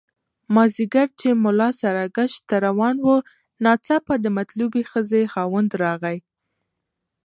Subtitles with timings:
[0.55, 3.15] مازیګر چې ملا ساراګشت ته روان وو
[3.63, 6.17] ناڅاپه د مطلوبې ښځې خاوند راغی.